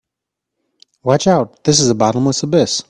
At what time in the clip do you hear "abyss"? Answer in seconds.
2.41-2.79